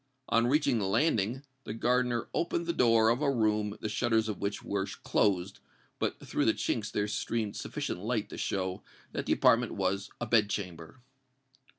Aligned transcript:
On 0.29 0.47
reaching 0.47 0.79
the 0.79 0.87
landing, 0.87 1.43
the 1.63 1.75
gardener 1.75 2.27
opened 2.33 2.65
the 2.65 2.73
door 2.73 3.09
of 3.09 3.21
a 3.21 3.29
room 3.31 3.77
the 3.81 3.87
shutters 3.87 4.27
of 4.27 4.39
which 4.39 4.63
were 4.63 4.87
closed; 5.03 5.59
but 5.99 6.19
through 6.25 6.45
the 6.45 6.55
chinks 6.55 6.89
there 6.91 7.07
streamed 7.07 7.55
sufficient 7.55 7.99
light 7.99 8.27
to 8.29 8.37
show 8.39 8.81
that 9.11 9.27
the 9.27 9.33
apartment 9.33 9.73
was 9.73 10.09
a 10.19 10.25
bed 10.25 10.49
chamber. 10.49 11.01